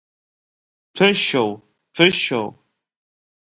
Ҭәышьоу, 0.95 1.51
ҭәышьоу! 1.95 2.47